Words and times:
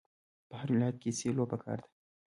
په 0.49 0.53
هر 0.59 0.67
ولایت 0.73 0.97
کې 1.01 1.11
سیلو 1.19 1.43
پکار 1.51 1.77
ده. 1.83 1.89